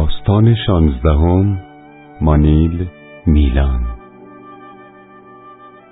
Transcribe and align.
داستان 0.00 0.54
شانزدهم 0.66 1.60
مانیل 2.20 2.88
میلان. 3.26 3.86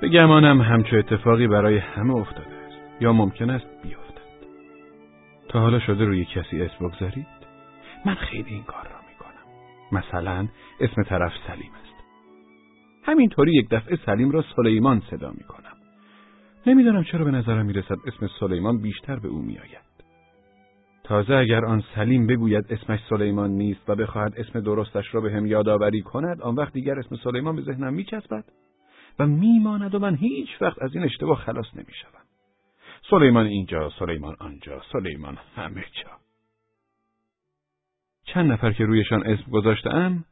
به 0.01 0.09
گمانم 0.09 0.61
همچو 0.61 0.97
اتفاقی 0.97 1.47
برای 1.47 1.79
همه 1.79 2.15
افتاده 2.15 2.57
است. 2.67 3.03
یا 3.03 3.13
ممکن 3.13 3.51
است 3.51 3.67
بیفتد. 3.83 4.47
تا 5.49 5.61
حالا 5.61 5.81
شده 5.81 6.05
روی 6.05 6.25
کسی 6.25 6.63
اسم 6.63 6.89
بگذارید؟ 6.89 7.27
من 8.07 8.15
خیلی 8.15 8.51
این 8.51 8.63
کار 8.63 8.85
را 8.85 8.99
می‌کنم. 9.09 9.47
مثلا 9.93 10.49
اسم 10.81 11.03
طرف 11.03 11.33
سلیم 11.47 11.71
است. 11.83 12.05
همینطوری 13.05 13.53
یک 13.55 13.69
دفعه 13.71 13.99
سلیم 14.07 14.31
را 14.31 14.45
سلیمان 14.57 15.03
صدا 15.11 15.31
می‌کنم. 15.31 15.77
نمی‌دانم 16.67 17.05
چرا 17.05 17.25
به 17.25 17.31
نظرم 17.31 17.67
می‌رسد 17.67 17.97
اسم 18.07 18.29
سلیمان 18.41 18.79
بیشتر 18.79 19.17
به 19.19 19.29
او 19.29 19.43
میآید. 19.43 19.88
تازه 21.09 21.35
اگر 21.35 21.65
آن 21.65 21.85
سلیم 21.95 22.27
بگوید 22.27 22.73
اسمش 22.73 23.01
سلیمان 23.09 23.51
نیست 23.51 23.91
و 23.91 23.95
بخواهد 23.95 24.35
اسم 24.37 24.61
درستش 24.61 25.15
را 25.15 25.21
به 25.21 25.33
هم 25.33 25.47
یادآوری 25.47 26.03
کند 26.03 26.43
آن 26.43 26.55
وقت 26.55 26.73
دیگر 26.73 26.99
اسم 26.99 27.17
سلیمان 27.17 27.57
به 27.57 27.63
ذهنم 27.63 27.95
میچسبد 27.95 28.45
و 29.19 29.27
میماند 29.27 29.95
و 29.95 29.99
من 29.99 30.15
هیچ 30.15 30.49
وقت 30.61 30.83
از 30.83 30.95
این 30.95 31.05
اشتباه 31.05 31.39
خلاص 31.39 31.67
نمی‌شوم. 31.75 32.21
سلیمان 33.11 33.47
اینجا 33.47 33.91
سلیمان 33.99 34.37
آنجا 34.41 34.83
سلیمان 34.93 35.39
همه 35.57 35.81
جا. 35.81 36.11
چند 38.25 38.53
نفر 38.53 38.73
که 38.73 38.85
رویشان 38.85 39.27
اسم 39.27 39.51
گذاشتم 39.51 40.25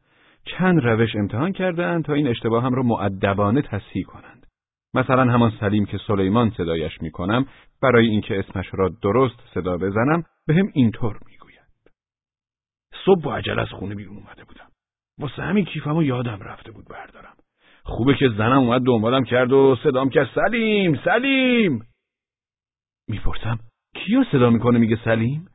چند 0.45 0.79
روش 0.79 1.15
امتحان 1.15 1.51
کردند 1.51 2.05
تا 2.05 2.13
این 2.13 2.27
اشتباه 2.27 2.63
هم 2.63 2.73
را 2.73 2.83
معدبانه 2.83 3.61
تصحیح 3.61 4.03
کنند. 4.05 4.36
مثلا 4.97 5.31
همان 5.33 5.53
سلیم 5.59 5.85
که 5.85 5.97
سلیمان 6.07 6.51
صدایش 6.57 7.01
می‌کنم 7.01 7.45
برای 7.81 8.07
اینکه 8.07 8.39
اسمش 8.39 8.65
را 8.73 8.89
درست 8.89 9.39
صدا 9.53 9.77
بزنم 9.77 10.23
به 10.47 10.53
هم 10.53 10.71
اینطور 10.73 11.19
می‌گوید. 11.25 11.67
صبح 13.05 13.21
با 13.21 13.35
عجل 13.35 13.59
از 13.59 13.69
خونه 13.69 13.95
بیرون 13.95 14.17
اومده 14.17 14.43
بودم. 14.43 14.67
واسه 15.19 15.41
همین 15.41 15.65
کیفمو 15.65 16.03
یادم 16.03 16.39
رفته 16.41 16.71
بود 16.71 16.87
بردارم. 16.87 17.37
خوبه 17.83 18.15
که 18.15 18.29
زنم 18.29 18.59
اومد 18.59 18.81
دنبالم 18.81 19.23
کرد 19.23 19.51
و 19.51 19.77
صدام 19.83 20.09
کرد 20.09 20.29
سلیم 20.35 20.99
سلیم! 21.05 21.87
می‌پرسم 23.07 23.59
کیو 23.95 24.23
صدا 24.31 24.49
می‌کنه؟ 24.49 24.79
میگه 24.79 24.99
سلیم. 25.05 25.47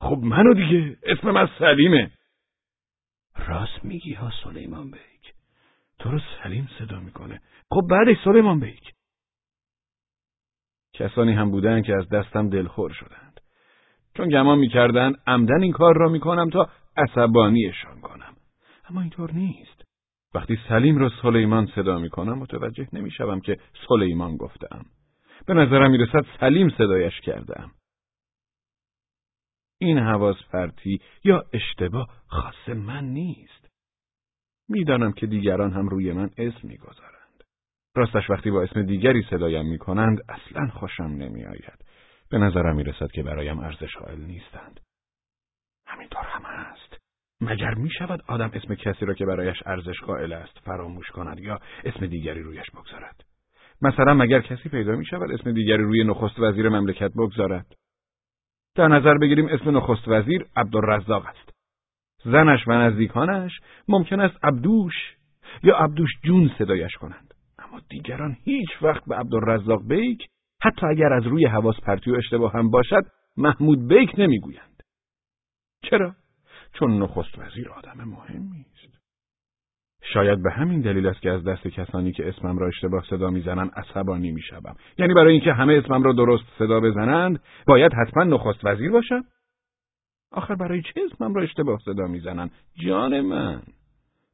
خب 0.00 0.18
منو 0.22 0.54
دیگه 0.54 0.96
اسمم 1.02 1.36
از 1.36 1.48
سلیمه. 1.58 2.10
راست 3.36 3.84
میگی 3.84 4.12
ها 4.12 4.32
سلیمان 4.44 4.90
بیک 4.90 5.15
تو 5.98 6.10
رو 6.10 6.20
سلیم 6.42 6.68
صدا 6.78 7.00
می‌کنه. 7.00 7.40
خب 7.70 7.82
بعدش 7.90 8.16
سلیمان 8.24 8.60
بیک 8.60 8.92
کسانی 10.94 11.32
هم 11.32 11.50
بودن 11.50 11.82
که 11.82 11.96
از 11.96 12.08
دستم 12.08 12.50
دلخور 12.50 12.92
شدند. 12.92 13.40
چون 14.16 14.28
گمان 14.28 14.58
می‌کردند 14.58 15.16
عمدن 15.26 15.62
این 15.62 15.72
کار 15.72 15.96
را 15.96 16.08
می‌کنم 16.08 16.50
تا 16.50 16.70
عصبانیشان 16.96 18.00
کنم. 18.00 18.36
اما 18.90 19.00
اینطور 19.00 19.32
نیست. 19.32 19.82
وقتی 20.34 20.58
سلیم 20.68 20.98
را 20.98 21.10
سلیمان 21.22 21.66
صدا 21.66 21.98
می‌کنم 21.98 22.38
متوجه 22.38 22.88
نمی‌شوم 22.92 23.40
که 23.40 23.56
سلیمان 23.88 24.36
گفتم. 24.36 24.84
به 25.46 25.54
نظرم 25.54 25.90
می‌رسد 25.90 26.26
سلیم 26.40 26.68
صدایش 26.68 27.20
کردم. 27.20 27.70
این 29.80 29.98
حواس 29.98 30.36
پرتی 30.52 31.00
یا 31.24 31.44
اشتباه 31.52 32.08
خاص 32.26 32.68
من 32.68 33.04
نیست. 33.04 33.65
می‌دانم 34.68 35.12
که 35.12 35.26
دیگران 35.26 35.72
هم 35.72 35.88
روی 35.88 36.12
من 36.12 36.30
اسم 36.38 36.68
می‌گذارند. 36.68 37.44
راستش 37.96 38.30
وقتی 38.30 38.50
با 38.50 38.62
اسم 38.62 38.82
دیگری 38.82 39.26
صدایم 39.30 39.66
می‌کنند 39.66 40.18
اصلا 40.28 40.68
خوشم 40.68 41.04
نمیآید. 41.04 41.84
به 42.30 42.38
نظرم 42.38 42.76
می‌رسد 42.76 43.10
که 43.10 43.22
برایم 43.22 43.58
ارزش 43.58 43.96
قائل 43.96 44.20
نیستند. 44.20 44.80
همینطور 45.86 46.24
هم 46.24 46.44
است. 46.44 46.96
مگر 47.40 47.74
می 47.74 47.90
شود 47.90 48.22
آدم 48.28 48.50
اسم 48.54 48.74
کسی 48.74 49.04
را 49.06 49.14
که 49.14 49.26
برایش 49.26 49.62
ارزش 49.66 50.00
قائل 50.00 50.32
است 50.32 50.58
فراموش 50.58 51.06
کند 51.06 51.40
یا 51.40 51.60
اسم 51.84 52.06
دیگری 52.06 52.42
رویش 52.42 52.70
بگذارد؟ 52.70 53.24
مثلا 53.82 54.14
مگر 54.14 54.40
کسی 54.40 54.68
پیدا 54.68 54.92
می 54.92 55.04
شود 55.04 55.30
اسم 55.30 55.52
دیگری 55.52 55.82
روی 55.82 56.04
نخست 56.04 56.38
وزیر 56.38 56.68
مملکت 56.68 57.10
بگذارد؟ 57.12 57.66
در 58.74 58.88
نظر 58.88 59.18
بگیریم 59.18 59.46
اسم 59.46 59.76
نخست 59.76 60.08
وزیر 60.08 60.46
عبدالرزاق 60.56 61.26
است. 61.26 61.55
زنش 62.26 62.68
و 62.68 62.72
نزدیکانش 62.72 63.60
ممکن 63.88 64.20
است 64.20 64.44
عبدوش 64.44 64.94
یا 65.62 65.76
عبدوش 65.76 66.10
جون 66.24 66.50
صدایش 66.58 66.92
کنند. 66.94 67.34
اما 67.58 67.80
دیگران 67.88 68.36
هیچ 68.44 68.68
وقت 68.82 69.04
به 69.04 69.16
عبدالرزاق 69.16 69.88
بیک 69.88 70.26
حتی 70.62 70.86
اگر 70.86 71.12
از 71.12 71.26
روی 71.26 71.46
حواس 71.46 71.80
پرتی 71.80 72.10
و 72.10 72.16
اشتباه 72.16 72.52
هم 72.52 72.70
باشد 72.70 73.02
محمود 73.36 73.88
بیک 73.88 74.10
نمی‌گویند. 74.18 74.82
چرا؟ 75.82 76.14
چون 76.72 77.02
نخست 77.02 77.38
وزیر 77.38 77.68
آدم 77.70 78.04
مهمی 78.04 78.66
است 78.72 78.96
شاید 80.02 80.42
به 80.42 80.50
همین 80.50 80.80
دلیل 80.80 81.06
است 81.06 81.20
که 81.20 81.30
از 81.30 81.44
دست 81.44 81.68
کسانی 81.68 82.12
که 82.12 82.28
اسمم 82.28 82.58
را 82.58 82.66
اشتباه 82.66 83.04
صدا 83.10 83.30
می‌زنند 83.30 83.70
عصبانی 83.76 84.32
می‌شوم. 84.32 84.76
یعنی 84.98 85.14
برای 85.14 85.32
اینکه 85.32 85.52
همه 85.52 85.82
اسمم 85.84 86.02
را 86.02 86.12
درست 86.12 86.44
صدا 86.58 86.80
بزنند 86.80 87.40
باید 87.66 87.92
حتما 87.94 88.24
نخست 88.24 88.64
وزیر 88.64 88.90
باشم. 88.90 89.24
آخر 90.32 90.54
برای 90.54 90.82
چه 90.82 91.00
اسمم 91.12 91.34
را 91.34 91.42
اشتباه 91.42 91.78
صدا 91.84 92.06
می‌زنند 92.06 92.50
جان 92.86 93.20
من. 93.20 93.62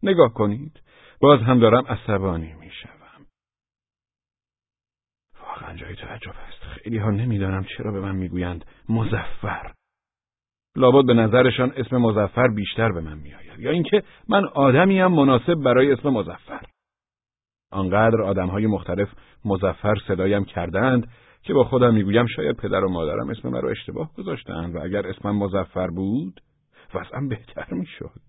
نگاه 0.02 0.32
کنید. 0.32 0.80
باز 1.20 1.40
هم 1.40 1.58
دارم 1.60 1.86
عصبانی 1.86 2.52
می‌شوم. 2.52 3.26
واقعا 5.40 5.76
جای 5.76 5.94
تعجب 5.94 6.34
است 6.48 6.62
خیلی 6.62 6.98
ها 6.98 7.10
نمی‌دانم 7.10 7.64
چرا 7.64 7.92
به 7.92 8.00
من 8.00 8.16
می‌گویند 8.16 8.64
مزفر. 8.88 9.72
لابد 10.76 11.06
به 11.06 11.14
نظرشان 11.14 11.72
اسم 11.76 11.96
مزفر 11.96 12.48
بیشتر 12.48 12.92
به 12.92 13.00
من 13.00 13.18
میآید. 13.18 13.60
یا 13.60 13.70
اینکه 13.70 14.02
من 14.28 14.44
آدمیم 14.44 15.06
مناسب 15.06 15.54
برای 15.54 15.92
اسم 15.92 16.08
مزفر. 16.08 16.66
آنقدر 17.70 18.22
آدمهای 18.22 18.66
مختلف 18.66 19.08
مزفر 19.44 19.94
صدایم 20.08 20.44
کردند 20.44 21.08
که 21.42 21.54
با 21.54 21.64
خودم 21.64 21.94
می‌گویم 21.94 22.26
شاید 22.26 22.56
پدر 22.56 22.84
و 22.84 22.88
مادرم 22.88 23.30
اسم 23.30 23.48
مرا 23.48 23.70
اشتباه 23.70 24.14
گذاشتند 24.14 24.74
و 24.74 24.78
اگر 24.82 25.06
اسمم 25.06 25.36
مزفر 25.36 25.86
بود 25.86 26.40
وضعم 26.94 27.28
بهتر 27.28 27.66
می‌شد. 27.70 28.20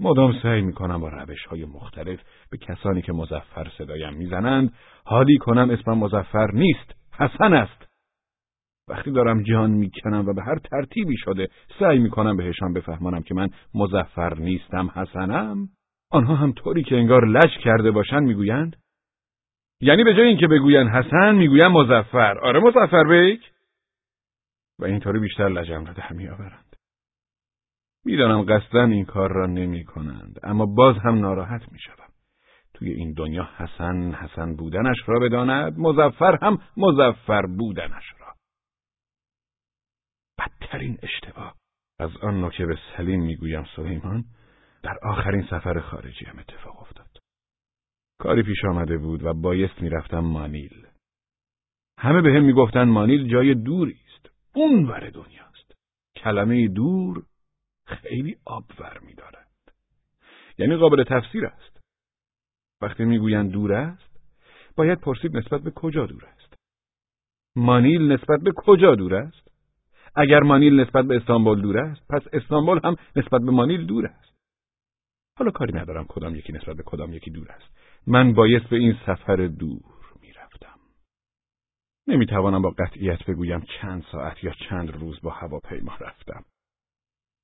مدام 0.00 0.32
سعی 0.42 0.62
می‌کنم 0.62 1.00
با 1.00 1.08
روش 1.08 1.46
های 1.46 1.64
مختلف 1.64 2.20
به 2.50 2.58
کسانی 2.58 3.02
که 3.02 3.12
مزفر 3.12 3.70
صدایم 3.78 4.14
می‌زنند 4.14 4.72
حالی 5.04 5.36
کنم 5.36 5.70
اسمم 5.70 5.98
مزفر 5.98 6.50
نیست 6.52 6.94
حسن 7.18 7.54
است. 7.54 7.88
وقتی 8.88 9.10
دارم 9.10 9.42
جان 9.42 9.70
می‌کنم 9.70 10.24
و 10.26 10.32
به 10.32 10.42
هر 10.42 10.58
ترتیبی 10.58 11.16
شده 11.16 11.48
سعی 11.80 11.98
می‌کنم 11.98 12.36
بهشان 12.36 12.72
بفهمانم 12.72 13.22
که 13.22 13.34
من 13.34 13.48
مزفر 13.74 14.34
نیستم 14.38 14.90
حسنم 14.94 15.68
آنها 16.10 16.34
هم 16.34 16.52
طوری 16.52 16.82
که 16.82 16.96
انگار 16.96 17.26
لج 17.26 17.50
کرده 17.64 17.90
باشند 17.90 18.22
می‌گویند 18.22 18.76
یعنی 19.80 20.04
به 20.04 20.14
جای 20.14 20.26
اینکه 20.26 20.46
بگویند 20.46 20.88
حسن 20.88 21.34
می‌گویند 21.34 21.70
مزفر 21.70 22.38
آره 22.38 22.60
مزفر 22.60 23.04
بیک 23.04 23.52
و 24.78 24.84
اینطوری 24.84 25.20
بیشتر 25.20 25.48
لجم 25.48 25.84
را 25.84 25.92
در 25.92 26.12
میآورند. 26.12 26.76
می‌دانم 28.04 28.42
قصدا 28.42 28.84
این 28.84 29.04
کار 29.04 29.32
را 29.32 29.46
نمی 29.46 29.84
کنند 29.84 30.40
اما 30.42 30.66
باز 30.66 30.96
هم 30.96 31.18
ناراحت 31.18 31.72
می 31.72 31.78
شدم. 31.78 32.08
توی 32.74 32.90
این 32.90 33.12
دنیا 33.12 33.48
حسن 33.56 34.12
حسن 34.12 34.56
بودنش 34.56 34.96
را 35.06 35.18
بداند 35.18 35.78
مزفر 35.78 36.38
هم 36.42 36.58
مزفر 36.76 37.46
بودنش 37.46 38.14
را. 38.20 38.34
بدترین 40.38 40.98
اشتباه. 41.02 41.54
از 41.98 42.16
آن 42.16 42.40
نوع 42.40 42.50
که 42.50 42.66
به 42.66 42.78
سلیم 42.96 43.22
می‌گویم 43.22 43.64
سلیمان 43.76 44.24
در 44.82 44.98
آخرین 45.02 45.46
سفر 45.50 45.80
خارجی 45.80 46.24
هم 46.24 46.38
اتفاق 46.38 46.80
افتاد. 46.80 47.07
کاری 48.18 48.42
پیش 48.42 48.64
آمده 48.64 48.98
بود 48.98 49.22
و 49.22 49.34
بایست 49.34 49.82
می‌رفتم 49.82 50.20
مانیل. 50.20 50.86
همه 51.98 52.22
به 52.22 52.32
هم 52.32 52.44
می‌گفتند 52.44 52.88
مانیل 52.88 53.32
جای 53.32 53.54
دوری 53.54 54.00
است. 54.06 54.30
اون 54.54 54.84
ور 54.84 55.10
دنیاست. 55.10 55.74
کلمه 56.16 56.68
دور 56.68 57.22
خیلی 57.86 58.36
آبور 58.44 58.98
میدارد. 59.06 59.48
یعنی 60.58 60.76
قابل 60.76 61.04
تفسیر 61.04 61.46
است. 61.46 61.80
وقتی 62.82 63.04
می‌گویند 63.04 63.50
دور 63.50 63.72
است 63.72 64.18
باید 64.76 65.00
پرسید 65.00 65.36
نسبت 65.36 65.60
به 65.60 65.70
کجا 65.70 66.06
دور 66.06 66.24
است. 66.24 66.54
مانیل 67.56 68.12
نسبت 68.12 68.40
به 68.40 68.52
کجا 68.56 68.94
دور 68.94 69.14
است؟ 69.14 69.48
اگر 70.14 70.40
مانیل 70.40 70.80
نسبت 70.80 71.04
به 71.04 71.16
استانبول 71.16 71.60
دور 71.60 71.78
است 71.78 72.08
پس 72.08 72.22
استانبول 72.32 72.80
هم 72.84 72.96
نسبت 73.16 73.40
به 73.40 73.50
مانیل 73.50 73.86
دور 73.86 74.06
است. 74.06 74.27
حالا 75.38 75.50
کاری 75.50 75.72
ندارم 75.72 76.04
کدام 76.04 76.34
یکی 76.34 76.52
نسبت 76.52 76.76
به 76.76 76.82
کدام 76.82 77.12
یکی 77.12 77.30
دور 77.30 77.50
است. 77.50 77.78
من 78.06 78.32
بایست 78.32 78.66
به 78.66 78.76
این 78.76 78.96
سفر 79.06 79.36
دور 79.46 79.82
می‌رفتم. 80.22 80.78
نمی‌توانم 82.06 82.62
با 82.62 82.70
قطعیت 82.70 83.24
بگویم 83.26 83.64
چند 83.80 84.04
ساعت 84.12 84.44
یا 84.44 84.52
چند 84.68 84.90
روز 84.90 85.20
با 85.22 85.30
هواپیما 85.30 85.92
رفتم. 86.00 86.44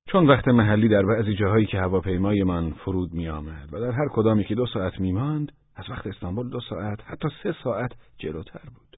چون 0.09 0.27
وقت 0.27 0.49
محلی 0.49 0.89
در 0.89 1.03
بعضی 1.03 1.35
جاهایی 1.35 1.67
که 1.67 1.81
هواپیمای 1.81 2.43
من 2.43 2.71
فرود 2.71 3.13
می 3.13 3.29
آمد 3.29 3.69
و 3.73 3.81
در 3.81 3.91
هر 3.91 4.09
کدام 4.09 4.41
یکی 4.41 4.55
دو 4.55 4.67
ساعت 4.67 5.01
می 5.01 5.13
ماند 5.13 5.53
از 5.77 5.91
وقت 5.91 6.07
استانبول 6.07 6.51
دو 6.51 6.61
ساعت 6.61 7.01
حتی 7.05 7.29
سه 7.43 7.55
ساعت 7.65 7.93
جلوتر 8.19 8.69
بود. 8.75 8.97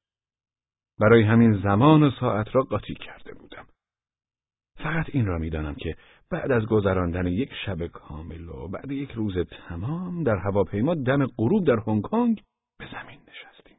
برای 1.01 1.23
همین 1.23 1.61
زمان 1.63 2.03
و 2.03 2.11
ساعت 2.11 2.55
را 2.55 2.63
قاطی 2.63 2.95
کرده 2.95 3.35
بودم. 3.35 3.67
فقط 4.77 5.07
این 5.09 5.27
را 5.27 5.39
می‌دانم 5.39 5.75
که 5.75 5.97
بعد 6.31 6.53
از 6.53 6.67
گذراندن 6.67 7.27
یک 7.27 7.51
شب 7.67 7.87
کامل 7.87 8.49
و 8.49 8.69
بعد 8.69 8.93
یک 8.93 9.11
روز 9.11 9.35
تمام 9.69 10.23
در 10.23 10.37
هواپیما 10.37 10.95
دم 10.95 11.27
غروب 11.27 11.67
در 11.67 11.77
هنگ 11.87 12.03
کنگ 12.03 12.43
به 12.79 12.87
زمین 12.93 13.19
نشستیم. 13.21 13.77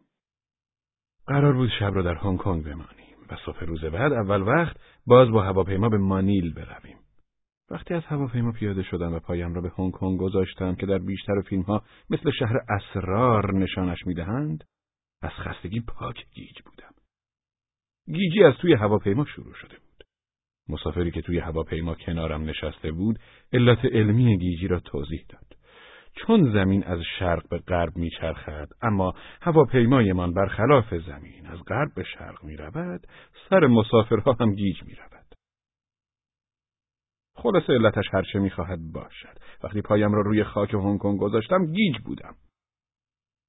قرار 1.28 1.54
بود 1.54 1.70
شب 1.80 1.92
را 1.94 2.02
در 2.02 2.16
هنگ 2.16 2.38
کنگ 2.38 2.64
بمانیم 2.64 3.18
و 3.30 3.36
صبح 3.46 3.64
روز 3.64 3.86
بعد 3.86 4.14
اول 4.14 4.42
وقت 4.42 4.78
باز 5.06 5.30
با 5.30 5.44
هواپیما 5.44 5.90
به 5.90 5.98
مانیل 5.98 6.54
برویم. 6.54 6.98
وقتی 7.70 7.94
از 7.94 8.04
هواپیما 8.06 8.52
پیاده 8.52 8.84
شدم 8.84 9.14
و 9.14 9.20
پایم 9.20 9.54
را 9.54 9.62
به 9.62 9.72
هنگ 9.78 9.92
کنگ 9.92 10.20
گذاشتم 10.20 10.76
که 10.76 10.86
در 10.86 10.98
بیشتر 10.98 11.42
فیلم 11.42 11.62
ها 11.62 11.84
مثل 12.10 12.32
شهر 12.40 12.58
اسرار 12.70 13.54
نشانش 13.54 13.98
می‌دهند 14.06 14.64
از 15.22 15.32
خستگی 15.32 15.80
پاک 15.80 16.26
گیج 16.34 16.62
بودم 16.66 16.94
گیجی 18.14 18.44
از 18.44 18.54
توی 18.54 18.74
هواپیما 18.74 19.26
شروع 19.26 19.54
شده 19.54 19.87
مسافری 20.70 21.12
که 21.12 21.22
توی 21.22 21.40
هواپیما 21.40 21.96
کنارم 21.96 22.44
نشسته 22.44 22.92
بود 22.92 23.20
علت 23.54 23.86
علمی 23.86 24.38
گیجی 24.38 24.68
را 24.68 24.80
توضیح 24.80 25.26
داد. 25.30 25.58
چون 26.16 26.54
زمین 26.54 26.84
از 26.84 27.00
شرق 27.20 27.50
به 27.50 27.58
غرب 27.58 27.98
میچرخد 27.98 28.70
اما 28.82 29.14
هواپیمایمان 29.42 30.34
برخلاف 30.34 30.94
زمین 30.94 31.46
از 31.46 31.60
غرب 31.68 31.94
به 31.96 32.04
شرق 32.04 32.44
می 32.44 32.56
رود 32.56 33.08
سر 33.50 33.68
مسافرها 33.68 34.38
هم 34.40 34.56
گیج 34.56 34.84
می 34.84 34.96
رود. 34.96 35.36
خلاصه 37.36 37.74
علتش 37.74 38.06
هرچه 38.14 38.40
می‌خواهد 38.40 38.80
باشد. 38.94 39.38
وقتی 39.64 39.82
پایم 39.82 40.14
را 40.14 40.22
روی 40.22 40.44
خاک 40.44 40.74
هنگ 40.74 41.00
کنگ 41.00 41.20
گذاشتم 41.20 41.66
گیج 41.66 41.96
بودم. 42.06 42.36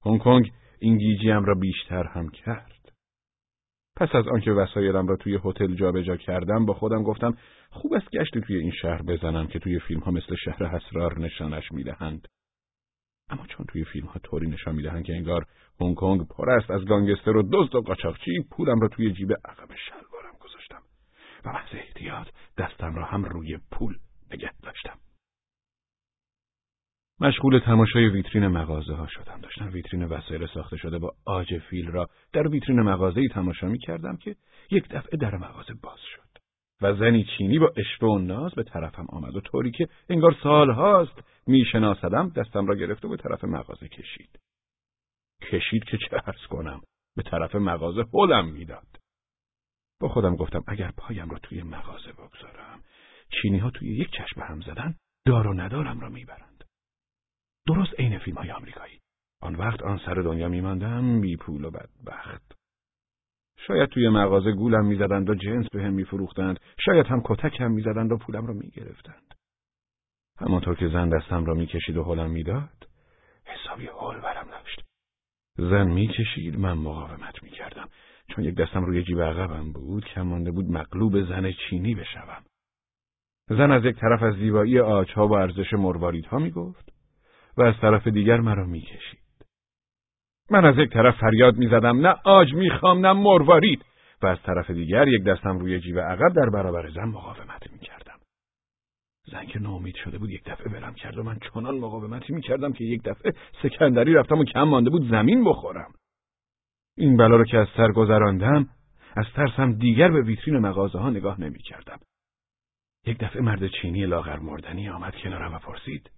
هنگ 0.05 0.19
کنگ 0.19 0.51
این 0.79 0.97
گیجیم 0.97 1.45
را 1.45 1.55
بیشتر 1.55 2.03
هم 2.03 2.29
کرد. 2.29 2.78
پس 3.99 4.15
از 4.15 4.27
آنکه 4.27 4.51
وسایلم 4.51 5.07
را 5.07 5.15
توی 5.15 5.39
هتل 5.45 5.75
جابجا 5.75 6.15
کردم 6.15 6.65
با 6.65 6.73
خودم 6.73 7.03
گفتم 7.03 7.37
خوب 7.69 7.93
است 7.93 8.09
گشتی 8.09 8.41
توی 8.41 8.55
این 8.55 8.71
شهر 8.71 9.01
بزنم 9.01 9.47
که 9.47 9.59
توی 9.59 9.79
فیلم 9.79 9.99
ها 9.99 10.11
مثل 10.11 10.35
شهر 10.45 10.65
حسرار 10.65 11.19
نشانش 11.19 11.71
می‌دهند 11.71 12.27
اما 13.29 13.45
چون 13.47 13.65
توی 13.69 13.83
فیلم 13.83 14.07
ها 14.07 14.19
طوری 14.23 14.47
نشان 14.47 14.75
می‌دهند 14.75 15.03
که 15.03 15.13
انگار 15.13 15.45
هنگ 15.81 15.95
کنگ 15.95 16.27
پر 16.27 16.49
است 16.49 16.71
از 16.71 16.85
گانگستر 16.85 17.37
و 17.37 17.49
دزد 17.53 17.75
و 17.75 17.81
قاچاقچی 17.81 18.31
پولم 18.51 18.79
را 18.79 18.87
توی 18.87 19.13
جیب 19.13 19.33
عقب 19.33 19.75
شلوارم 19.87 20.33
گذاشتم 20.39 20.81
و 21.45 21.49
محض 21.49 21.69
احتیاط 21.73 22.27
دستم 22.57 22.95
را 22.95 23.05
هم 23.05 23.23
روی 23.23 23.57
پول 23.71 23.97
نگه 24.31 24.51
داشتم. 24.63 24.97
مشغول 27.21 27.59
تماشای 27.59 28.09
ویترین 28.09 28.47
مغازه 28.47 28.93
ها 28.93 29.07
شدم. 29.07 29.39
داشتم 29.41 29.69
ویترین 29.73 30.03
وسایل 30.03 30.47
ساخته 30.47 30.77
شده 30.77 30.99
با 30.99 31.13
آج 31.25 31.57
فیل 31.57 31.87
را 31.87 32.09
در 32.33 32.47
ویترین 32.47 32.81
مغازه 32.81 33.27
تماشا 33.27 33.67
می 33.67 33.79
کردم 33.79 34.17
که 34.17 34.35
یک 34.71 34.87
دفعه 34.89 35.17
در 35.17 35.35
مغازه 35.35 35.73
باز 35.73 35.99
شد. 36.15 36.29
و 36.81 36.95
زنی 36.95 37.27
چینی 37.37 37.59
با 37.59 37.73
اشوه 37.77 38.09
و 38.09 38.17
ناز 38.17 38.51
به 38.55 38.63
طرفم 38.63 39.05
آمد 39.09 39.35
و 39.35 39.41
طوری 39.41 39.71
که 39.71 39.87
انگار 40.09 40.35
سالهاست 40.43 41.23
میشناسدم 41.47 42.29
دستم 42.29 42.65
را 42.65 42.75
گرفت 42.75 43.05
و 43.05 43.09
به 43.09 43.17
طرف 43.17 43.43
مغازه 43.43 43.87
کشید. 43.87 44.39
کشید 45.41 45.83
که 45.83 45.97
چه 45.97 46.21
ارز 46.25 46.45
کنم 46.49 46.81
به 47.15 47.23
طرف 47.23 47.55
مغازه 47.55 48.05
هلم 48.13 48.49
می‌داد. 48.49 48.87
با 50.01 50.09
خودم 50.09 50.35
گفتم 50.35 50.63
اگر 50.67 50.91
پایم 50.97 51.29
را 51.29 51.39
توی 51.39 51.63
مغازه 51.63 52.11
بگذارم 52.11 52.83
چینی 53.29 53.57
ها 53.57 53.69
توی 53.69 53.97
یک 53.97 54.09
چشم 54.11 54.41
هم 54.41 54.61
زدن 54.61 54.95
دار 55.25 55.47
و 55.47 55.53
ندارم 55.53 55.99
را 55.99 56.09
می‌برند 56.09 56.48
درست 57.69 57.99
عین 57.99 58.19
فیلم 58.19 58.37
های 58.37 58.51
آمریکایی. 58.51 58.99
آن 59.41 59.55
وقت 59.55 59.83
آن 59.83 59.99
سر 60.05 60.13
دنیا 60.13 60.49
میماندم 60.49 61.21
بی 61.21 61.35
پول 61.35 61.65
و 61.65 61.71
بدبخت. 61.71 62.55
شاید 63.57 63.89
توی 63.89 64.09
مغازه 64.09 64.51
گولم 64.51 64.85
می‌زدند 64.85 65.29
و 65.29 65.35
جنس 65.35 65.69
به 65.69 65.83
هم 65.83 65.93
میفروختند. 65.93 66.59
شاید 66.85 67.05
هم 67.05 67.21
کتک 67.25 67.61
هم 67.61 67.71
می‌زدند 67.71 68.11
و 68.11 68.17
پولم 68.17 68.47
را 68.47 68.53
می‌گرفتند. 68.53 69.35
همانطور 70.39 70.75
که 70.75 70.87
زن 70.87 71.09
دستم 71.09 71.45
را 71.45 71.53
می‌کشید 71.53 71.97
و 71.97 72.03
حلم 72.03 72.31
می‌داد 72.31 72.87
حسابی 73.45 73.85
حال 73.85 74.21
برم 74.21 74.47
داشت. 74.51 74.83
زن 75.57 75.87
می‌کشید 75.87 76.59
من 76.59 76.77
مقاومت 76.77 77.43
می‌کردم. 77.43 77.89
چون 78.27 78.45
یک 78.45 78.55
دستم 78.55 78.85
روی 78.85 79.03
جیب 79.03 79.21
عقبم 79.21 79.71
بود 79.71 80.05
که 80.05 80.21
مانده 80.21 80.51
بود 80.51 80.65
مغلوب 80.65 81.21
زن 81.21 81.51
چینی 81.51 81.95
بشوم. 81.95 82.43
زن 83.49 83.71
از 83.71 83.85
یک 83.85 83.95
طرف 83.95 84.23
از 84.23 84.35
زیبایی 84.35 84.79
آجها 84.79 85.27
و 85.27 85.33
ارزش 85.33 85.73
مرواریدها 85.73 86.39
می‌گفت 86.39 86.98
و 87.59 87.61
از 87.61 87.75
طرف 87.81 88.07
دیگر 88.07 88.39
مرا 88.39 88.65
می‌کشید. 88.65 89.19
من 90.51 90.65
از 90.65 90.77
یک 90.77 90.89
طرف 90.89 91.17
فریاد 91.17 91.57
می‌زدم 91.57 92.07
نه 92.07 92.15
آج 92.25 92.53
می‌خوام 92.53 93.05
نه 93.05 93.13
مروارید 93.13 93.85
و 94.21 94.27
از 94.27 94.37
طرف 94.43 94.71
دیگر 94.71 95.07
یک 95.07 95.23
دستم 95.23 95.59
روی 95.59 95.79
جیب 95.79 95.99
عقب 95.99 96.33
در 96.35 96.49
برابر 96.49 96.89
زن 96.89 97.03
مقاومت 97.03 97.71
می‌کردم. 97.71 98.19
زن 99.31 99.45
که 99.45 99.59
ناامید 99.59 99.95
شده 99.95 100.17
بود 100.17 100.29
یک 100.29 100.43
دفعه 100.43 100.69
برم 100.69 100.93
کرد 100.93 101.17
و 101.17 101.23
من 101.23 101.39
چنان 101.39 101.77
مقاومتی 101.77 102.33
می‌کردم 102.33 102.73
که 102.73 102.83
یک 102.83 103.03
دفعه 103.03 103.33
سکندری 103.63 104.13
رفتم 104.13 104.39
و 104.39 104.43
کم 104.43 104.63
مانده 104.63 104.89
بود 104.89 105.11
زمین 105.11 105.43
بخورم. 105.43 105.93
این 106.97 107.17
بلا 107.17 107.35
رو 107.35 107.45
که 107.45 107.57
از 107.57 107.67
سر 107.77 107.91
گذراندم 107.91 108.69
از 109.15 109.25
ترسم 109.35 109.73
دیگر 109.73 110.11
به 110.11 110.21
ویترین 110.21 110.57
مغازه 110.57 110.99
ها 110.99 111.09
نگاه 111.09 111.41
نمی 111.41 111.59
کردم. 111.59 111.99
یک 113.05 113.17
دفعه 113.17 113.41
مرد 113.41 113.67
چینی 113.67 114.05
لاغر 114.05 114.39
مردنی 114.39 114.89
آمد 114.89 115.15
کنارم 115.15 115.53
و 115.53 115.59
پرسید 115.59 116.11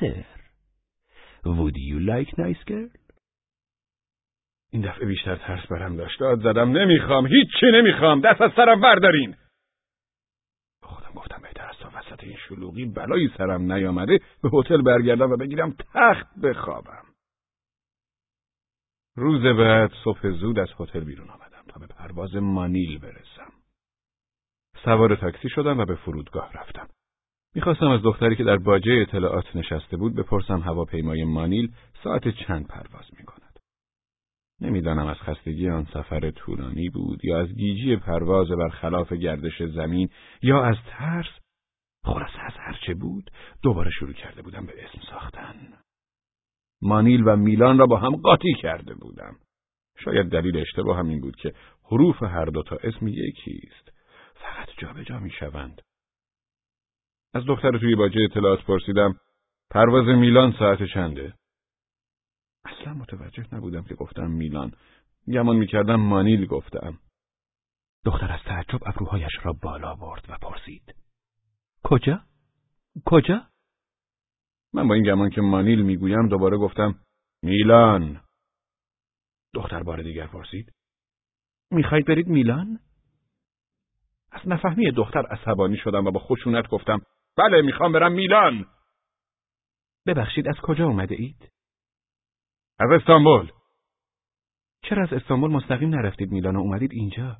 سر 0.00 0.24
would 1.44 1.76
you 1.76 1.98
like 2.00 2.32
nice 2.38 2.64
girl؟ 2.70 2.98
این 4.70 4.82
دفعه 4.82 5.06
بیشتر 5.06 5.36
ترس 5.36 5.66
برم 5.66 5.96
داشت 5.96 6.20
داد 6.20 6.40
زدم 6.40 6.70
نمی‌خوام 6.78 7.26
هیچی 7.26 7.66
نمی‌خوام 7.74 8.20
دست 8.20 8.40
از 8.40 8.50
سرم 8.56 8.80
بردارین 8.80 9.36
خودم 10.82 11.12
گفتم 11.14 11.42
بهتر 11.42 11.64
است 11.64 11.80
تا 11.80 11.90
وسط 11.94 12.24
این 12.24 12.36
شلوغی 12.36 12.86
بلایی 12.86 13.30
سرم 13.38 13.72
نیامده 13.72 14.18
به 14.42 14.50
هتل 14.52 14.82
برگردم 14.82 15.30
و 15.30 15.36
بگیرم 15.36 15.74
تخت 15.94 16.38
بخوابم 16.42 17.04
روز 19.16 19.42
بعد 19.42 19.90
صبح 20.04 20.30
زود 20.30 20.58
از 20.58 20.68
هتل 20.78 21.04
بیرون 21.04 21.30
آمدم 21.30 21.64
تا 21.68 21.80
به 21.80 21.86
پرواز 21.86 22.36
مانیل 22.36 22.98
برسم. 22.98 23.52
سوار 24.84 25.16
تاکسی 25.16 25.48
شدم 25.48 25.78
و 25.78 25.84
به 25.84 25.94
فرودگاه 25.94 26.52
رفتم. 26.52 26.88
می‌خواستم 27.54 27.88
از 27.88 28.02
دختری 28.02 28.36
که 28.36 28.44
در 28.44 28.56
باجه 28.56 28.92
اطلاعات 28.92 29.56
نشسته 29.56 29.96
بود 29.96 30.14
بپرسم 30.14 30.60
هواپیمای 30.60 31.24
مانیل 31.24 31.72
ساعت 32.04 32.28
چند 32.28 32.66
پرواز 32.66 33.04
می‌کند. 33.18 33.58
نمی‌دانم 34.60 35.06
از 35.06 35.16
خستگی 35.16 35.68
آن 35.68 35.84
سفر 35.84 36.30
طولانی 36.30 36.88
بود 36.88 37.24
یا 37.24 37.40
از 37.40 37.48
گیجی 37.48 37.96
پرواز 37.96 38.48
بر 38.48 38.68
خلاف 38.68 39.12
گردش 39.12 39.62
زمین 39.62 40.08
یا 40.42 40.64
از 40.64 40.76
ترس 40.86 41.38
خلاصه 42.04 42.40
از 42.40 42.52
هرچه 42.56 42.94
بود 42.94 43.30
دوباره 43.62 43.90
شروع 43.90 44.12
کرده 44.12 44.42
بودم 44.42 44.66
به 44.66 44.84
اسم 44.84 45.00
ساختن. 45.10 45.54
مانیل 46.82 47.22
و 47.26 47.36
میلان 47.36 47.78
را 47.78 47.86
با 47.86 47.96
هم 47.96 48.16
قاطی 48.16 48.54
کرده 48.62 48.94
بودم. 48.94 49.36
شاید 50.04 50.28
دلیل 50.28 50.56
اشتباه 50.56 50.98
هم 50.98 51.08
این 51.08 51.20
بود 51.20 51.36
که 51.36 51.54
حروف 51.84 52.22
هر 52.22 52.44
دو 52.44 52.62
تا 52.62 52.76
اسم 52.76 53.08
یکی 53.08 53.60
است. 53.72 53.92
فقط 54.34 54.68
جابجا 54.78 55.18
می‌شوند. 55.18 55.82
از 57.34 57.44
دختر 57.46 57.78
توی 57.78 57.94
باجه 57.94 58.20
اطلاعات 58.30 58.64
پرسیدم 58.64 59.20
پرواز 59.70 60.06
میلان 60.06 60.54
ساعت 60.58 60.78
چنده؟ 60.94 61.34
اصلا 62.64 62.94
متوجه 62.94 63.54
نبودم 63.54 63.82
که 63.82 63.94
گفتم 63.94 64.30
میلان. 64.30 64.72
گمان 65.32 65.56
می‌کردم 65.56 65.96
مانیل 65.96 66.46
گفتم. 66.46 66.98
دختر 68.04 68.32
از 68.32 68.40
تعجب 68.44 68.88
ابروهایش 68.88 69.32
را 69.42 69.52
بالا 69.62 69.94
برد 69.94 70.26
و 70.28 70.38
پرسید. 70.42 70.94
کجا؟ 71.84 72.20
کجا؟ 73.04 73.42
من 74.72 74.88
با 74.88 74.94
این 74.94 75.04
گمان 75.04 75.30
که 75.30 75.40
مانیل 75.40 75.82
می‌گویم 75.82 76.28
دوباره 76.28 76.56
گفتم 76.56 77.00
میلان 77.42 78.20
دختر 79.54 79.82
بار 79.82 80.02
دیگر 80.02 80.26
پرسید 80.26 80.72
می‌خواید 81.70 82.06
برید 82.06 82.26
میلان؟ 82.26 82.80
از 84.32 84.48
نفهمی 84.48 84.90
دختر 84.90 85.26
عصبانی 85.26 85.76
شدم 85.76 86.06
و 86.06 86.10
با 86.10 86.20
خشونت 86.20 86.68
گفتم 86.68 87.00
بله 87.38 87.62
می‌خوام 87.62 87.92
برم 87.92 88.12
میلان 88.12 88.66
ببخشید 90.06 90.48
از 90.48 90.56
کجا 90.62 90.86
اومده 90.86 91.14
اید؟ 91.14 91.52
از 92.80 92.90
استانبول 92.90 93.52
چرا 94.82 95.02
از 95.02 95.12
استانبول 95.12 95.50
مستقیم 95.50 95.88
نرفتید 95.88 96.30
میلان 96.30 96.56
و 96.56 96.60
اومدید 96.60 96.92
اینجا؟ 96.92 97.36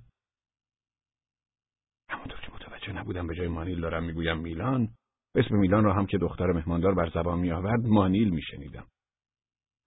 همونطور 2.10 2.40
که 2.40 2.52
متوجه 2.52 2.92
نبودم 2.92 3.26
به 3.26 3.34
جای 3.34 3.48
مانیل 3.48 3.80
دارم 3.80 4.04
می‌گویم 4.04 4.38
میلان 4.38 4.88
اسم 5.34 5.56
میلان 5.56 5.84
را 5.84 5.94
هم 5.94 6.06
که 6.06 6.18
دختر 6.18 6.46
مهماندار 6.46 6.94
بر 6.94 7.10
زبان 7.10 7.38
می 7.38 7.52
آورد 7.52 7.80
مانیل 7.86 8.28
می 8.28 8.42
شنیدم. 8.42 8.86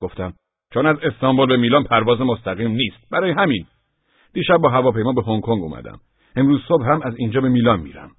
گفتم 0.02 0.34
چون 0.74 0.86
از 0.86 0.98
استانبول 1.04 1.48
به 1.48 1.58
میلان 1.58 1.84
پرواز 1.84 2.22
مستقیم 2.22 2.72
نیست 2.72 3.10
برای 3.12 3.32
همین 3.32 3.68
دیشب 4.34 4.58
با 4.58 4.70
هواپیما 4.70 5.14
به 5.14 5.22
هنگ 5.22 5.42
کنگ 5.42 5.64
اومدم 5.64 6.00
امروز 6.36 6.62
صبح 6.68 6.86
هم 6.86 7.02
از 7.02 7.16
اینجا 7.18 7.42
به 7.42 7.50
میلان 7.50 7.80
میرم 7.80 8.16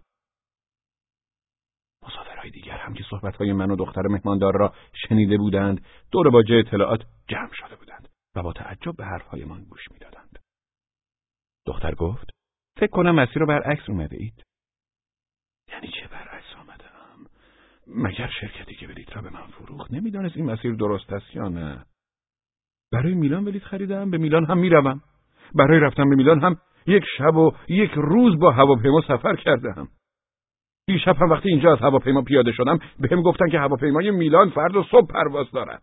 مسافرهای 2.83 2.89
دیگر 2.89 2.89
هم 2.89 2.95
که 2.95 3.05
صحبتهای 3.11 3.53
من 3.53 3.71
و 3.71 3.77
دختر 3.77 4.03
مهماندار 4.03 4.53
را 4.57 4.73
شنیده 5.09 5.37
بودند 5.37 5.85
دور 6.11 6.31
باجه 6.31 6.55
اطلاعات 6.55 7.03
جمع 7.29 7.53
شده 7.53 7.77
بودند 7.77 8.09
و 8.37 8.43
با 8.43 8.53
تعجب 8.53 8.97
به 8.97 9.05
حرفهایمان 9.05 9.65
گوش 9.65 9.91
می‌دادند 9.93 10.39
دختر 11.67 11.95
گفت 11.95 12.31
فکر 12.77 12.91
کنم 12.91 13.15
مسیر 13.15 13.39
رو 13.39 13.47
برعکس 13.47 13.89
اومده 13.89 14.17
اید. 14.17 14.45
یعنی 15.69 15.89
چه 15.89 16.09
برعکس 16.09 16.57
آمدم؟ 16.61 17.31
مگر 17.87 18.31
شرکتی 18.41 18.75
که 18.75 18.87
بلیت 18.87 19.17
را 19.17 19.23
به 19.23 19.31
من 19.31 19.47
فروخت 19.47 19.93
نمی‌دانست 19.93 20.37
این 20.37 20.47
مسیر 20.51 20.75
درست 20.75 21.13
است 21.13 21.35
یا 21.35 21.49
نه؟ 21.49 21.85
برای 22.93 23.15
میلان 23.15 23.45
بلیت 23.45 23.65
خریدم 23.65 24.11
به 24.11 24.19
میلان 24.19 24.45
هم 24.45 24.59
می‌روم. 24.59 25.03
برای 25.55 25.81
رفتن 25.81 26.09
به 26.09 26.17
میلان 26.17 26.41
هم 26.41 26.57
یک 26.87 27.05
شب 27.19 27.37
و 27.37 27.53
یک 27.69 27.91
روز 27.97 28.39
با 28.39 28.51
هواپیما 28.51 29.01
سفر 29.01 29.37
کردم. 29.37 29.89
دیشب 30.87 31.17
هم 31.17 31.31
وقتی 31.31 31.49
اینجا 31.49 31.73
از 31.73 31.79
هواپیما 31.79 32.23
پیاده 32.23 32.53
شدم 32.53 32.79
بهم 32.99 33.23
گفتن 33.23 33.49
که 33.49 33.59
هواپیمای 33.59 34.11
میلان 34.11 34.51
فرد 34.51 34.77
و 34.77 34.85
صبح 34.91 35.07
پرواز 35.07 35.47
دارد. 35.51 35.83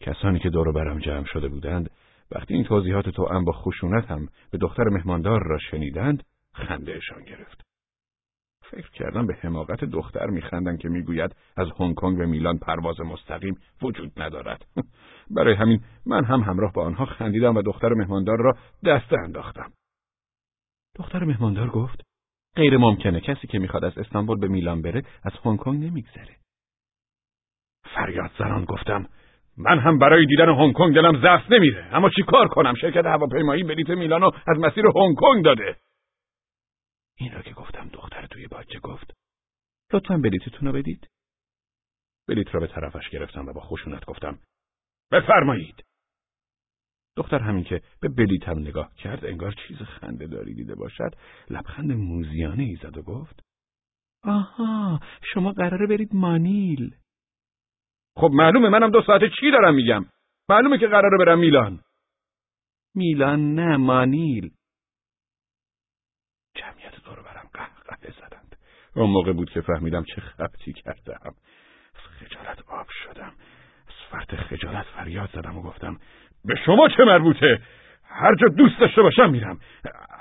کسانی 0.00 0.38
که 0.38 0.50
دور 0.50 0.72
برم 0.72 0.98
جمع 0.98 1.24
شده 1.24 1.48
بودند 1.48 1.90
وقتی 2.30 2.54
این 2.54 2.64
توضیحات 2.64 3.08
توأم 3.08 3.44
با 3.44 3.52
خشونت 3.52 4.10
هم 4.10 4.28
به 4.50 4.58
دختر 4.58 4.84
مهماندار 4.84 5.42
را 5.42 5.58
شنیدند 5.58 6.22
خندهشان 6.54 7.24
گرفت. 7.24 7.60
فکر 8.70 8.90
کردم 8.90 9.26
به 9.26 9.34
حماقت 9.34 9.84
دختر 9.84 10.26
میخندند 10.26 10.78
که 10.78 10.88
می‌گوید 10.88 11.36
از 11.56 11.68
هنگ 11.80 11.94
کنگ 11.94 12.18
به 12.18 12.26
میلان 12.26 12.58
پرواز 12.58 13.00
مستقیم 13.00 13.58
وجود 13.82 14.12
ندارد. 14.22 14.66
برای 15.36 15.54
همین 15.54 15.80
من 16.06 16.24
هم 16.24 16.40
همراه 16.40 16.72
با 16.72 16.84
آنها 16.84 17.04
خندیدم 17.04 17.56
و 17.56 17.62
دختر 17.62 17.88
مهماندار 17.88 18.38
را 18.38 18.52
دسته 18.84 19.16
انداختم. 19.18 19.72
دختر 20.96 21.24
مهماندار 21.24 21.70
گفت 21.70 22.13
غیر 22.56 22.76
ممکنه. 22.76 23.20
کسی 23.20 23.46
که 23.46 23.58
می‌خواد 23.58 23.84
از 23.84 23.98
استانبول 23.98 24.40
به 24.40 24.48
میلان 24.48 24.82
بره 24.82 25.02
از 25.22 25.32
هنگ 25.44 25.58
کنگ 25.58 25.84
نمیگذره. 25.84 26.36
فریاد 27.94 28.30
زنان 28.38 28.64
گفتم 28.64 29.08
من 29.56 29.78
هم 29.78 29.98
برای 29.98 30.26
دیدن 30.26 30.48
هنگ 30.48 30.72
کنگ 30.72 30.94
دلم 30.94 31.22
زفت 31.22 31.52
نمیره 31.52 31.96
اما 31.96 32.10
چی 32.10 32.22
کار 32.22 32.48
کنم؟ 32.48 32.74
شرکت 32.74 33.06
هواپیمایی 33.06 33.62
بلیت 33.62 33.90
میلانو 33.90 34.30
از 34.46 34.58
مسیر 34.58 34.84
هنگ 34.86 35.16
کنگ 35.16 35.44
داده. 35.44 35.76
این 37.18 37.32
را 37.32 37.42
که 37.42 37.52
گفتم 37.52 37.88
دختر 37.88 38.26
توی 38.26 38.46
باجه 38.46 38.80
گفت 38.80 39.14
لطفا 39.92 40.16
بلیتتون 40.16 40.68
رو 40.68 40.72
بدید. 40.74 41.08
بلیت 42.28 42.54
را 42.54 42.60
به 42.60 42.66
طرفش 42.66 43.08
گرفتم 43.10 43.46
و 43.46 43.52
با 43.52 43.60
خشونت 43.60 44.04
گفتم 44.04 44.38
بفرمایید. 45.12 45.84
دختر 47.16 47.38
همین 47.38 47.64
که 47.64 47.82
به 48.00 48.08
بلیتم 48.08 48.58
نگاه 48.58 48.94
کرد 48.94 49.24
انگار 49.24 49.54
چیز 49.68 49.76
خنده 49.76 50.26
داری 50.26 50.54
دیده 50.54 50.74
باشد 50.74 51.14
لبخند 51.50 51.92
موزیانه 51.92 52.62
ای 52.62 52.76
زد 52.82 52.96
و 52.96 53.02
گفت 53.02 53.40
آها 54.24 55.00
شما 55.34 55.52
قراره 55.52 55.86
برید 55.86 56.14
مانیل. 56.14 56.96
خب 58.16 58.30
معلومه 58.32 58.68
منم 58.68 58.90
دو 58.90 59.02
ساعته 59.02 59.30
چی 59.40 59.50
دارم 59.50 59.74
میگم؟ 59.74 60.06
معلومه 60.48 60.78
که 60.78 60.86
قراره 60.86 61.18
برم 61.18 61.38
میلان. 61.38 61.80
میلان 62.94 63.54
نه 63.54 63.76
مانیل. 63.76 64.50
جمعیت 66.54 67.04
دور 67.04 67.22
برم 67.22 67.50
قهقه 67.54 68.12
زدند. 68.12 68.56
اون 68.96 69.10
موقع 69.10 69.32
بود 69.32 69.50
که 69.50 69.60
فهمیدم 69.60 70.04
چه 70.04 70.20
خبتی 70.20 70.72
کردم. 70.72 71.34
از 71.94 72.00
خجالت 72.00 72.68
آب 72.68 72.86
شدم. 72.88 73.32
از 73.86 73.94
فرط 74.10 74.34
خجالت 74.34 74.86
فریاد 74.86 75.30
زدم 75.32 75.58
و 75.58 75.62
گفتم 75.62 76.00
به 76.44 76.54
شما 76.66 76.88
چه 76.88 77.04
مربوطه؟ 77.04 77.60
هر 78.08 78.34
جا 78.34 78.48
دوست 78.48 78.80
داشته 78.80 79.02
باشم 79.02 79.30
میرم. 79.30 79.58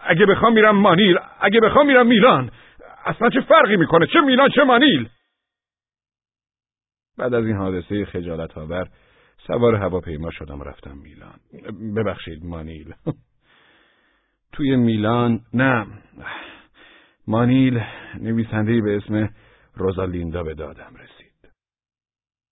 اگه 0.03 0.25
بخوام 0.25 0.53
میرم 0.53 0.75
مانیل 0.75 1.17
اگه 1.41 1.59
بخوام 1.59 1.87
میرم 1.87 2.07
میلان. 2.07 2.51
اصلا 3.05 3.29
چه 3.29 3.41
فرقی 3.41 3.77
می‌کنه؟ 3.77 4.07
چه 4.07 4.21
میلان 4.21 4.49
چه 4.49 4.63
مانیل؟ 4.63 5.09
بعد 7.17 7.33
از 7.33 7.45
این 7.45 7.55
حادثه 7.57 8.05
خجالت 8.05 8.57
آور 8.57 8.87
سوار 9.47 9.75
هواپیما 9.75 10.31
شدم 10.31 10.59
و 10.59 10.63
رفتم 10.63 10.97
میلان. 10.97 11.39
ببخشید 11.95 12.45
مانیل. 12.45 12.93
توی 14.53 14.75
میلان 14.75 15.39
نه. 15.53 15.85
مانیل 17.27 17.83
نویسندهی 18.21 18.81
به 18.81 18.97
اسم 18.97 19.29
روزالیندا 19.75 20.43
به 20.43 20.53
دادم 20.53 20.93
رسید. 20.95 21.22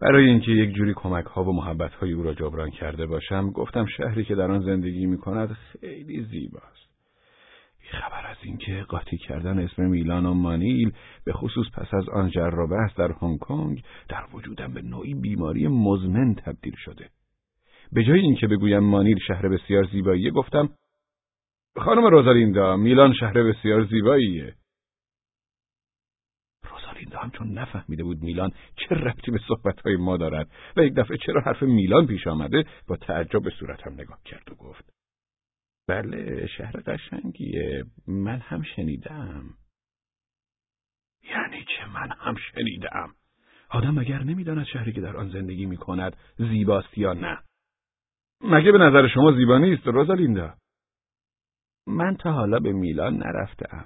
برای 0.01 0.27
اینکه 0.29 0.51
یک 0.51 0.73
جوری 0.75 0.93
کمک 0.93 1.25
ها 1.25 1.43
و 1.43 1.55
محبت 1.55 1.93
های 1.93 2.11
او 2.11 2.23
را 2.23 2.33
جبران 2.33 2.69
کرده 2.69 3.05
باشم 3.05 3.51
گفتم 3.51 3.85
شهری 3.85 4.25
که 4.25 4.35
در 4.35 4.51
آن 4.51 4.61
زندگی 4.61 5.05
می 5.05 5.17
کند 5.17 5.49
خیلی 5.51 6.23
زیباست. 6.23 6.91
خبر 7.91 8.27
از 8.27 8.37
اینکه 8.43 8.85
قاطی 8.87 9.17
کردن 9.17 9.59
اسم 9.59 9.85
میلان 9.85 10.25
و 10.25 10.33
مانیل 10.33 10.91
به 11.25 11.33
خصوص 11.33 11.65
پس 11.73 11.93
از 11.93 12.09
آن 12.09 12.29
جر 12.29 12.55
و 12.59 12.67
بحث 12.67 12.95
در 12.97 13.11
هنگ 13.21 13.39
کنگ 13.39 13.83
در 14.09 14.25
وجودم 14.33 14.73
به 14.73 14.81
نوعی 14.81 15.13
بیماری 15.13 15.67
مزمن 15.67 16.35
تبدیل 16.35 16.75
شده. 16.77 17.09
به 17.91 18.03
جای 18.03 18.19
اینکه 18.19 18.47
بگویم 18.47 18.83
مانیل 18.83 19.17
شهر 19.27 19.49
بسیار 19.49 19.87
زیباییه 19.91 20.31
گفتم 20.31 20.69
خانم 21.77 22.05
روزالیندا 22.05 22.77
میلان 22.77 23.13
شهر 23.13 23.43
بسیار 23.43 23.85
زیباییه. 23.85 24.53
روزالیندا 27.11 27.19
هم 27.19 27.31
چون 27.31 27.59
نفهمیده 27.59 28.03
بود 28.03 28.21
میلان 28.21 28.51
چه 28.75 28.95
ربطی 28.95 29.31
به 29.31 29.39
صحبتهای 29.47 29.95
ما 29.95 30.17
دارد 30.17 30.47
و 30.77 30.81
یک 30.81 30.93
دفعه 30.93 31.17
چرا 31.17 31.41
حرف 31.41 31.63
میلان 31.63 32.07
پیش 32.07 32.27
آمده 32.27 32.65
با 32.87 32.95
تعجب 32.95 33.43
به 33.43 33.49
صورتم 33.59 33.93
نگاه 33.93 34.19
کرد 34.25 34.51
و 34.51 34.55
گفت 34.55 34.93
بله 35.87 36.47
شهر 36.47 36.71
قشنگیه 36.71 37.83
من 38.07 38.39
هم 38.39 38.61
شنیدم. 38.63 39.43
یعنی 41.23 41.63
که 41.63 41.85
من 41.93 42.09
هم 42.17 42.35
شنیدم؟ 42.35 43.15
آدم 43.69 43.99
مگر 43.99 44.23
نمی‌داند 44.23 44.65
شهری 44.65 44.93
که 44.93 45.01
در 45.01 45.17
آن 45.17 45.29
زندگی 45.29 45.65
می 45.65 45.77
کند 45.77 46.17
زیباست 46.37 46.97
یا 46.97 47.13
نه. 47.13 47.37
مگه 48.41 48.71
به 48.71 48.77
نظر 48.77 49.07
شما 49.07 49.31
زیبا 49.31 49.57
نیست 49.57 49.87
روزالیندا؟ 49.87 50.53
من 51.87 52.15
تا 52.15 52.31
حالا 52.31 52.59
به 52.59 52.73
میلان 52.73 53.17
نرفتم. 53.17 53.85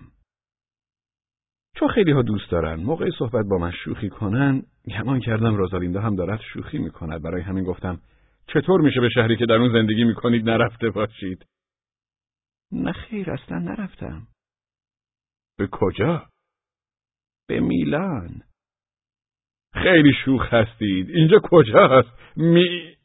چون 1.75 1.87
خیلی 1.87 2.11
ها 2.11 2.21
دوست 2.21 2.51
دارن. 2.51 2.75
موقع 2.75 3.09
صحبت 3.19 3.45
با 3.45 3.57
من 3.57 3.71
شوخی 3.71 4.09
کنن 4.09 4.63
گمان 4.87 5.19
کردم 5.19 5.55
روزالیندا 5.55 6.01
هم 6.01 6.15
دارد 6.15 6.41
شوخی 6.53 6.77
می 6.77 6.91
کند 6.91 7.21
برای 7.21 7.41
همین 7.41 7.63
گفتم 7.63 8.01
چطور 8.47 8.81
میشه 8.81 9.01
به 9.01 9.09
شهری 9.09 9.37
که 9.37 9.45
در 9.45 9.55
اون 9.55 9.73
زندگی 9.73 10.03
می 10.03 10.15
کنید 10.15 10.49
نرفته 10.49 10.89
باشید؟ 10.89 11.45
نه 12.71 12.91
خیر 12.91 13.31
اصلا 13.31 13.59
نرفتم. 13.59 14.27
به 15.57 15.67
کجا؟ 15.71 16.25
به 17.47 17.59
میلان. 17.59 18.41
خیلی 19.73 20.13
شوخ 20.25 20.53
هستید. 20.53 21.09
اینجا 21.09 21.39
کجاست؟ 21.43 22.09
می 22.35 22.95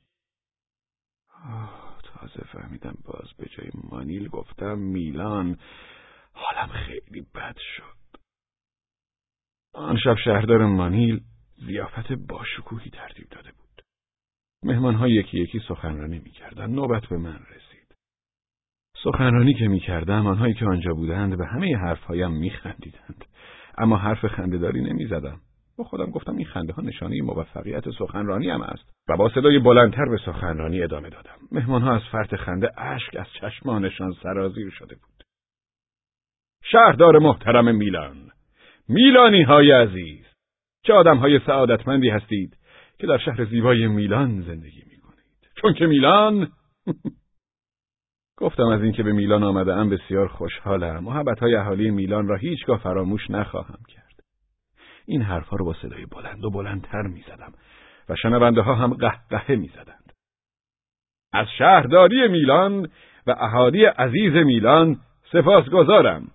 تازه 2.03 2.45
فهمیدم 2.53 2.95
باز 3.05 3.33
به 3.39 3.47
جای 3.47 3.71
مانیل 3.91 4.29
گفتم 4.29 4.79
میلان. 4.79 5.59
حالم 6.33 6.69
خیلی 6.69 7.21
بد 7.35 7.57
شد. 7.77 8.00
آن 9.75 9.97
شب 9.97 10.17
شهردار 10.25 10.67
مانیل 10.67 11.21
زیافت 11.67 12.13
باشکوهی 12.13 12.91
ترتیب 12.91 13.29
داده 13.31 13.51
بود 13.53 13.83
مهمانها 14.63 15.09
یکی 15.09 15.39
یکی 15.39 15.61
سخنرانی 15.69 16.19
می‌کردن 16.19 16.71
نوبت 16.71 17.07
به 17.07 17.17
من 17.17 17.39
رسید 17.51 17.71
سخنرانی 19.05 19.55
که 19.55 19.69
می 19.69 19.81
کردم 19.81 20.27
آنهایی 20.27 20.55
که 20.55 20.67
آنجا 20.67 20.95
بودند 20.95 21.39
به 21.39 21.47
همه 21.47 21.77
حرفهایم 21.77 22.31
می 22.31 22.51
خندیدند. 22.51 23.25
اما 23.79 23.97
حرف 23.97 24.27
خندهداری 24.27 24.81
نمی 24.81 25.07
زدم. 25.07 25.41
با 25.79 25.85
خودم 25.85 26.11
گفتم 26.11 26.37
این 26.37 26.47
خنده 26.47 26.73
ها 26.73 26.83
نشانه 26.83 27.23
موفقیت 27.23 27.91
سخنرانی 27.91 28.51
هم 28.51 28.63
است 28.63 28.91
و 29.09 29.17
با 29.17 29.29
صدای 29.29 29.59
بلندتر 29.59 30.05
به 30.05 30.19
سخنرانی 30.27 30.83
ادامه 30.83 31.11
دادم. 31.11 31.37
مهمانها 31.53 31.97
از 31.97 32.03
فرط 32.13 32.35
خنده 32.35 32.81
اشک 32.81 33.17
از 33.17 33.27
چشمانشان 33.41 34.13
سرازیر 34.23 34.71
شده 34.71 34.95
بود. 34.95 35.25
شهردار 36.63 37.19
محترم 37.19 37.77
میلان 37.77 38.30
میلانی 38.91 39.43
های 39.43 39.73
عزیز 39.73 40.27
چه 40.83 40.93
آدم 40.93 41.17
های 41.17 41.41
سعادتمندی 41.47 42.09
هستید 42.09 42.57
که 42.99 43.07
در 43.07 43.19
شهر 43.19 43.45
زیبای 43.45 43.87
میلان 43.87 44.41
زندگی 44.41 44.83
می 44.91 45.01
کنید. 45.01 45.51
چون 45.57 45.75
که 45.75 45.87
میلان 45.87 46.49
گفتم 48.43 48.67
از 48.67 48.83
اینکه 48.83 49.03
به 49.03 49.13
میلان 49.13 49.43
آمده 49.43 49.75
ام 49.75 49.91
بسیار 49.91 50.29
خوشحالم. 50.29 51.05
محبت 51.05 51.39
های 51.39 51.55
اهالی 51.55 51.91
میلان 51.91 52.29
را 52.29 52.37
هیچگاه 52.37 52.79
فراموش 52.79 53.31
نخواهم 53.31 53.79
کرد. 53.89 54.21
این 55.07 55.23
حرفها 55.23 55.57
رو 55.57 55.65
با 55.65 55.75
صدای 55.83 56.07
بلند 56.07 56.45
و 56.45 56.51
بلندتر 56.51 57.03
می‌زدم 57.03 57.53
و 58.09 58.17
شنونده 58.17 58.61
ها 58.61 58.75
هم 58.75 58.95
قهقهه 58.95 59.57
می‌زدند. 59.57 60.13
از 61.33 61.47
شهرداری 61.59 62.29
میلان 62.29 62.89
و 63.27 63.35
اهالی 63.39 63.85
عزیز 63.85 64.33
میلان 64.33 64.97
سپاسگزارم. 65.33 66.31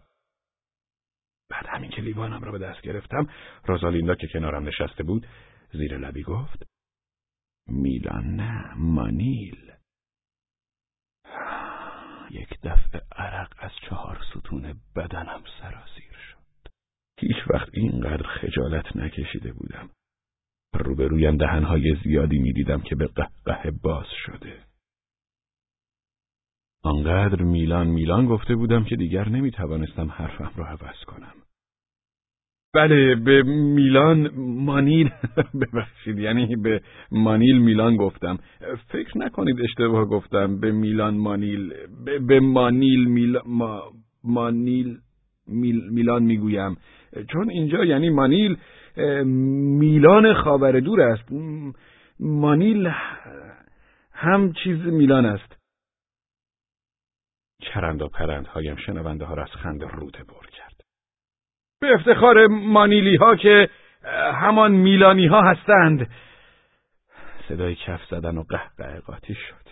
بعد 1.49 1.65
همین 1.67 1.89
که 1.89 2.01
لیوانم 2.01 2.43
را 2.43 2.51
به 2.51 2.57
دست 2.57 2.81
گرفتم 2.81 3.29
روزالیندا 3.65 4.15
که 4.15 4.27
کنارم 4.27 4.67
نشسته 4.67 5.03
بود 5.03 5.27
زیر 5.73 5.97
لبی 5.97 6.23
گفت 6.23 6.63
میلان 7.67 8.35
نه 8.35 8.73
مانیل 8.75 9.71
یک 12.31 12.59
دفعه 12.63 13.01
عرق 13.15 13.53
از 13.57 13.71
چهار 13.89 14.21
ستون 14.29 14.81
بدنم 14.95 15.43
سراسیر 15.61 16.11
شد. 16.11 16.71
هیچ 17.19 17.37
وقت 17.49 17.69
اینقدر 17.73 18.27
خجالت 18.27 18.95
نکشیده 18.95 19.53
بودم. 19.53 19.89
روبرویم 20.73 21.37
دهنهای 21.37 21.97
زیادی 22.03 22.39
می‌دیدم 22.39 22.81
که 22.81 22.95
به 22.95 23.07
قهقه 23.07 23.71
باز 23.71 24.07
شده. 24.25 24.64
آنقدر 26.85 27.41
میلان 27.41 27.87
میلان 27.87 28.25
گفته 28.25 28.55
بودم 28.55 28.83
که 28.83 28.95
دیگر 28.95 29.29
نمی 29.29 29.51
توانستم 29.51 30.09
حرفم 30.09 30.51
را 30.55 30.65
عوض 30.65 31.03
کنم. 31.07 31.33
بله 32.73 33.15
به 33.15 33.43
میلان 33.43 34.29
مانیل 34.37 35.09
ببخشید 35.61 36.19
یعنی 36.19 36.55
به 36.55 36.81
مانیل 37.11 37.57
میلان 37.57 37.95
گفتم. 37.95 38.37
فکر 38.91 39.17
نکنید 39.17 39.61
اشتباه 39.61 40.05
گفتم. 40.05 40.59
به 40.59 40.71
میلان 40.71 41.17
مانیل 41.17 41.73
به, 42.27 42.39
مانیل 42.39 43.05
میل 43.05 43.37
ما 43.45 43.83
مانیل 44.23 44.97
میل 45.47 45.81
میلان 45.91 46.23
می‌گویم. 46.23 46.77
چون 47.31 47.49
اینجا 47.49 47.85
یعنی 47.85 48.09
مانیل 48.09 48.57
میلان 49.79 50.33
خاور 50.33 50.79
دور 50.79 51.01
است. 51.01 51.31
مانیل 52.19 52.91
هم 54.13 54.53
چیز 54.63 54.77
میلان 54.77 55.25
است. 55.25 55.64
چرند 57.61 58.01
و 58.01 58.07
پرندهایم 58.07 58.75
شنونده 58.75 59.25
ها 59.25 59.33
را 59.33 59.43
از 59.43 59.51
خنده 59.51 59.87
روده 59.87 60.23
بر 60.23 60.49
کرد. 60.57 60.81
به 61.81 61.93
افتخار 61.93 62.47
مانیلی 62.47 63.15
ها 63.15 63.35
که 63.35 63.69
همان 64.33 64.71
میلانی 64.71 65.27
ها 65.27 65.41
هستند. 65.41 66.09
صدای 67.49 67.75
کف 67.75 68.05
زدن 68.09 68.37
و 68.37 68.43
قهقه 68.43 68.99
قاطی 68.99 69.35
شد. 69.35 69.65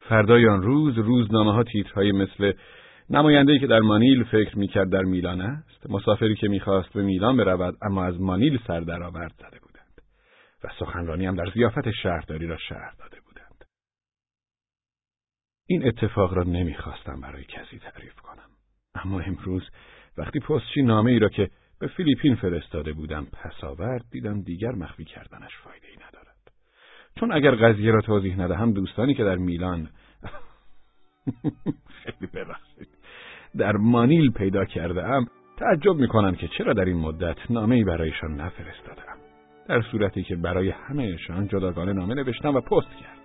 فردای 0.00 0.48
آن 0.48 0.62
روز 0.62 0.98
روزنامه 0.98 1.52
ها 1.52 1.62
تیترهایی 1.62 2.12
مثل 2.12 2.52
نماینده‌ای 3.10 3.58
که 3.58 3.66
در 3.66 3.80
مانیل 3.80 4.24
فکر 4.24 4.58
می‌کرد 4.58 4.90
در 4.90 5.02
میلان 5.02 5.40
است 5.40 5.90
مسافری 5.90 6.34
که 6.34 6.48
می‌خواست 6.48 6.92
به 6.92 7.02
میلان 7.02 7.36
برود 7.36 7.76
اما 7.82 8.04
از 8.04 8.20
مانیل 8.20 8.58
سر 8.66 8.80
درآورد 8.80 9.32
زده 9.38 9.58
بودند. 9.60 10.02
و 10.64 10.68
سخنرانی 10.78 11.26
هم 11.26 11.34
در 11.34 11.50
زیافت 11.54 11.90
شهرداری 11.90 12.46
را 12.46 12.56
شهر 12.56 12.92
داده 12.98 13.21
این 15.72 15.86
اتفاق 15.86 16.34
را 16.34 16.42
نمی‌خواستم 16.42 17.20
برای 17.20 17.44
کسی 17.44 17.78
تعریف 17.78 18.14
کنم. 18.14 18.48
اما 18.94 19.20
امروز 19.20 19.62
وقتی 20.18 20.40
پستچی 20.40 20.82
نامه 20.82 21.10
ای 21.10 21.18
را 21.18 21.28
که 21.28 21.50
به 21.80 21.86
فیلیپین 21.86 22.34
فرستاده 22.34 22.92
بودم 22.92 23.24
پس 23.24 23.64
آورد 23.64 24.04
دیدم 24.10 24.42
دیگر 24.42 24.72
مخفی 24.72 25.04
کردنش 25.04 25.56
فایده 25.64 25.86
ای 25.88 25.96
ندارد. 25.96 26.36
چون 27.20 27.32
اگر 27.32 27.54
قضیه 27.54 27.90
را 27.90 28.00
توضیح 28.00 28.40
ندهم 28.40 28.72
دوستانی 28.72 29.14
که 29.14 29.24
در 29.24 29.36
میلان 29.36 29.88
خیلی 32.02 32.30
ببخشید. 32.34 32.88
در 33.56 33.76
مانیل 33.76 34.32
پیدا 34.32 34.64
کرده 34.64 35.04
ام 35.04 35.26
تعجب 35.56 35.94
می‌کنم 35.94 36.34
که 36.34 36.48
چرا 36.48 36.72
در 36.72 36.84
این 36.84 36.96
مدت 36.96 37.50
نامه 37.50 37.74
ای 37.74 37.84
برایشان 37.84 38.40
نفرستادم 38.40 39.16
در 39.68 39.82
صورتی 39.82 40.22
که 40.22 40.36
برای 40.36 40.70
همهشان 40.70 41.48
جداگانه 41.48 41.92
نامه 41.92 42.14
نوشتم 42.14 42.54
و 42.54 42.60
پست 42.60 42.90
کردم. 43.00 43.21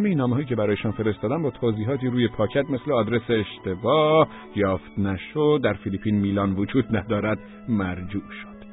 نامه 0.00 0.34
هایی 0.34 0.46
که 0.46 0.56
برایشان 0.56 0.92
فرستادم 0.92 1.42
با 1.42 1.50
توضیحاتی 1.50 2.06
روی 2.06 2.28
پاکت 2.28 2.70
مثل 2.70 2.92
آدرس 2.92 3.22
اشتباه 3.28 4.28
یافت 4.56 4.98
نشد 4.98 5.60
در 5.64 5.72
فیلیپین 5.72 6.14
میلان 6.20 6.52
وجود 6.52 6.96
ندارد 6.96 7.38
مرجوع 7.68 8.22
شد. 8.42 8.64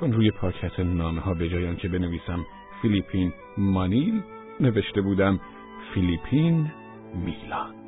چون 0.00 0.12
روی 0.12 0.30
پاکت 0.30 0.80
نامه 0.80 1.20
ها 1.20 1.34
به 1.34 1.48
جای 1.48 1.76
که 1.76 1.88
بنویسم 1.88 2.46
فیلیپین 2.82 3.32
مانیل 3.58 4.20
نوشته 4.60 5.00
بودم 5.00 5.40
فیلیپین 5.94 6.70
میلان. 7.14 7.85